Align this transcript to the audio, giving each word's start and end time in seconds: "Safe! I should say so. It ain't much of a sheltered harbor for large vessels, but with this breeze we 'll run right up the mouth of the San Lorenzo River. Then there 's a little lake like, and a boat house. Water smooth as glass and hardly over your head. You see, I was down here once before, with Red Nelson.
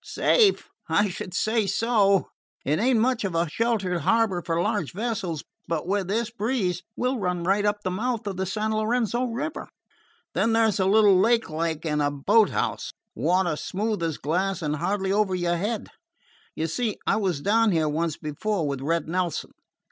"Safe! 0.03 0.67
I 0.89 1.09
should 1.09 1.31
say 1.35 1.67
so. 1.67 2.31
It 2.65 2.79
ain't 2.79 2.99
much 2.99 3.23
of 3.23 3.35
a 3.35 3.47
sheltered 3.47 3.99
harbor 3.99 4.41
for 4.43 4.59
large 4.59 4.93
vessels, 4.93 5.43
but 5.67 5.85
with 5.85 6.07
this 6.07 6.31
breeze 6.31 6.81
we 6.95 7.07
'll 7.07 7.19
run 7.19 7.43
right 7.43 7.63
up 7.67 7.83
the 7.83 7.91
mouth 7.91 8.25
of 8.25 8.35
the 8.35 8.47
San 8.47 8.71
Lorenzo 8.73 9.25
River. 9.25 9.67
Then 10.33 10.53
there 10.53 10.71
's 10.71 10.79
a 10.79 10.87
little 10.87 11.19
lake 11.19 11.51
like, 11.51 11.85
and 11.85 12.01
a 12.01 12.09
boat 12.09 12.49
house. 12.49 12.89
Water 13.13 13.55
smooth 13.55 14.01
as 14.01 14.17
glass 14.17 14.63
and 14.63 14.77
hardly 14.77 15.11
over 15.11 15.35
your 15.35 15.57
head. 15.57 15.89
You 16.55 16.65
see, 16.65 16.97
I 17.05 17.17
was 17.17 17.39
down 17.39 17.71
here 17.71 17.87
once 17.87 18.17
before, 18.17 18.67
with 18.67 18.81
Red 18.81 19.07
Nelson. 19.07 19.51